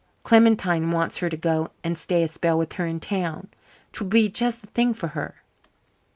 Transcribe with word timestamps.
Clementine 0.23 0.89
wants 0.89 1.19
her 1.19 1.29
to 1.29 1.37
go 1.37 1.69
and 1.83 1.95
stay 1.95 2.23
a 2.23 2.27
spell 2.27 2.57
with 2.57 2.73
her 2.73 2.87
in 2.87 2.99
town. 2.99 3.49
'Twould 3.91 4.09
be 4.09 4.29
just 4.29 4.61
the 4.61 4.67
thing 4.71 4.95
for 4.95 5.09
her." 5.09 5.35